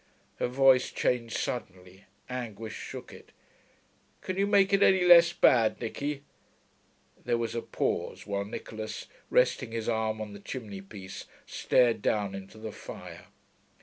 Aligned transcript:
Her 0.37 0.47
voice 0.47 0.89
changed 0.91 1.37
suddenly; 1.37 2.05
anguish 2.27 2.73
shook 2.73 3.13
it. 3.13 3.31
'Can 4.21 4.35
you 4.35 4.47
make 4.47 4.73
it 4.73 4.81
any 4.81 5.03
less 5.05 5.31
bad, 5.31 5.79
Nicky?' 5.79 6.23
There 7.23 7.37
was 7.37 7.53
a 7.53 7.61
pause, 7.61 8.25
while 8.25 8.43
Nicholas, 8.45 9.05
resting 9.29 9.71
his 9.73 9.87
arm 9.87 10.19
on 10.19 10.33
the 10.33 10.39
chimney 10.39 10.81
piece, 10.81 11.25
stared 11.45 12.01
down 12.01 12.33
into 12.33 12.57
the 12.57 12.71
fire. 12.71 13.27